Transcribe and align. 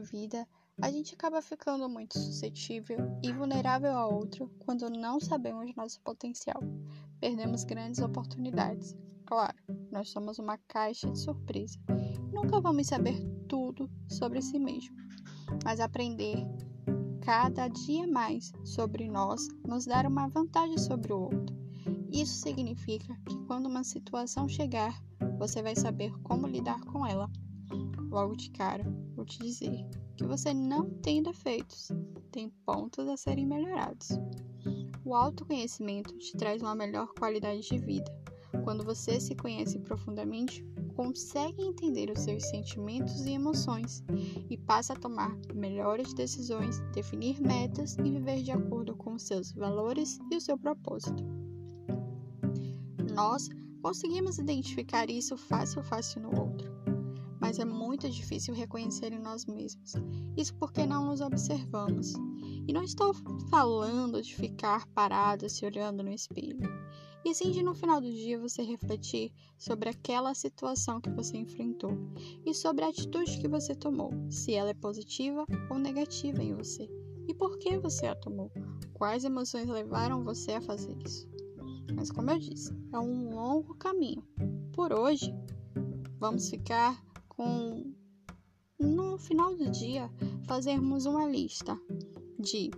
vida, 0.00 0.46
a 0.80 0.90
gente 0.90 1.14
acaba 1.14 1.42
ficando 1.42 1.88
muito 1.88 2.18
suscetível 2.18 2.98
e 3.22 3.32
vulnerável 3.32 3.92
a 3.96 4.06
outro 4.06 4.50
quando 4.60 4.88
não 4.88 5.18
sabemos 5.18 5.74
nosso 5.74 6.00
potencial. 6.02 6.62
Perdemos 7.20 7.64
grandes 7.64 8.00
oportunidades. 8.00 8.96
Claro, 9.26 9.58
nós 9.90 10.10
somos 10.10 10.38
uma 10.38 10.56
caixa 10.56 11.10
de 11.10 11.18
surpresa. 11.18 11.78
Nunca 12.32 12.60
vamos 12.60 12.86
saber 12.86 13.18
tudo 13.48 13.90
sobre 14.08 14.40
si 14.40 14.58
mesmo, 14.58 14.96
mas 15.64 15.80
aprender 15.80 16.46
cada 17.20 17.68
dia 17.68 18.06
mais 18.06 18.52
sobre 18.64 19.08
nós 19.08 19.48
nos 19.66 19.84
dar 19.84 20.06
uma 20.06 20.28
vantagem 20.28 20.78
sobre 20.78 21.12
o 21.12 21.22
outro. 21.22 21.56
Isso 22.10 22.40
significa 22.40 23.14
que 23.26 23.36
quando 23.46 23.66
uma 23.66 23.84
situação 23.84 24.48
chegar, 24.48 24.98
você 25.38 25.62
vai 25.62 25.76
saber 25.76 26.10
como 26.22 26.46
lidar 26.46 26.80
com 26.84 27.06
ela. 27.06 27.30
Logo 28.18 28.34
de 28.34 28.50
cara, 28.50 28.84
vou 29.14 29.24
te 29.24 29.38
dizer 29.38 29.86
que 30.16 30.26
você 30.26 30.52
não 30.52 30.90
tem 30.90 31.22
defeitos, 31.22 31.92
tem 32.32 32.50
pontos 32.66 33.06
a 33.06 33.16
serem 33.16 33.46
melhorados. 33.46 34.08
O 35.04 35.14
autoconhecimento 35.14 36.18
te 36.18 36.36
traz 36.36 36.60
uma 36.60 36.74
melhor 36.74 37.14
qualidade 37.16 37.60
de 37.60 37.78
vida. 37.78 38.12
Quando 38.64 38.82
você 38.82 39.20
se 39.20 39.36
conhece 39.36 39.78
profundamente, 39.78 40.64
consegue 40.96 41.62
entender 41.62 42.10
os 42.10 42.18
seus 42.18 42.42
sentimentos 42.46 43.24
e 43.24 43.34
emoções 43.34 44.02
e 44.50 44.58
passa 44.58 44.94
a 44.94 44.98
tomar 44.98 45.38
melhores 45.54 46.12
decisões, 46.12 46.80
definir 46.92 47.40
metas 47.40 47.96
e 47.98 48.02
viver 48.02 48.42
de 48.42 48.50
acordo 48.50 48.96
com 48.96 49.12
os 49.12 49.22
seus 49.22 49.52
valores 49.52 50.18
e 50.32 50.36
o 50.36 50.40
seu 50.40 50.58
propósito. 50.58 51.22
Nós 53.14 53.48
conseguimos 53.80 54.38
identificar 54.38 55.08
isso 55.08 55.36
fácil 55.36 55.84
fácil 55.84 56.22
no 56.22 56.40
outro, 56.40 56.78
mas 57.48 57.58
é 57.58 57.64
muito 57.64 58.10
difícil 58.10 58.52
reconhecer 58.52 59.10
em 59.10 59.18
nós 59.18 59.46
mesmos. 59.46 59.94
Isso 60.36 60.54
porque 60.56 60.84
não 60.84 61.06
nos 61.06 61.22
observamos. 61.22 62.12
E 62.66 62.74
não 62.74 62.82
estou 62.82 63.14
falando 63.48 64.20
de 64.20 64.34
ficar 64.34 64.86
parado 64.88 65.48
se 65.48 65.64
olhando 65.64 66.02
no 66.02 66.12
espelho. 66.12 66.68
E 67.24 67.34
sim 67.34 67.50
de 67.50 67.62
no 67.62 67.74
final 67.74 68.02
do 68.02 68.12
dia 68.12 68.38
você 68.38 68.60
refletir 68.60 69.32
sobre 69.56 69.88
aquela 69.88 70.34
situação 70.34 71.00
que 71.00 71.08
você 71.08 71.38
enfrentou 71.38 71.92
e 72.44 72.52
sobre 72.52 72.84
a 72.84 72.88
atitude 72.88 73.38
que 73.38 73.48
você 73.48 73.74
tomou, 73.74 74.12
se 74.28 74.52
ela 74.52 74.68
é 74.68 74.74
positiva 74.74 75.46
ou 75.70 75.78
negativa 75.78 76.42
em 76.42 76.52
você. 76.52 76.86
E 77.26 77.32
por 77.32 77.56
que 77.56 77.78
você 77.78 78.08
a 78.08 78.14
tomou? 78.14 78.52
Quais 78.92 79.24
emoções 79.24 79.68
levaram 79.68 80.22
você 80.22 80.52
a 80.52 80.60
fazer 80.60 80.94
isso? 81.02 81.26
Mas, 81.96 82.10
como 82.10 82.30
eu 82.30 82.38
disse, 82.38 82.76
é 82.92 82.98
um 82.98 83.34
longo 83.34 83.74
caminho. 83.74 84.22
Por 84.74 84.92
hoje, 84.92 85.34
vamos 86.20 86.50
ficar 86.50 87.07
com, 87.38 87.94
no 88.80 89.16
final 89.16 89.54
do 89.54 89.70
dia, 89.70 90.10
fazermos 90.44 91.06
uma 91.06 91.24
lista 91.24 91.80
de 92.36 92.68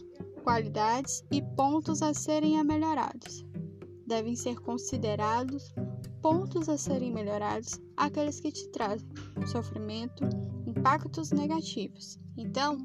qualidades 0.44 1.24
e 1.32 1.40
pontos 1.56 2.02
a 2.02 2.12
serem 2.12 2.62
melhorados. 2.62 3.42
Devem 4.06 4.36
ser 4.36 4.60
considerados 4.60 5.74
pontos 6.20 6.68
a 6.68 6.76
serem 6.76 7.10
melhorados 7.10 7.80
aqueles 7.96 8.38
que 8.38 8.52
te 8.52 8.68
trazem 8.68 9.08
sofrimento, 9.46 10.24
impactos 10.66 11.30
negativos. 11.30 12.18
Então, 12.36 12.76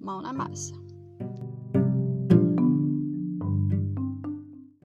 mão 0.00 0.20
na 0.20 0.32
massa. 0.32 0.74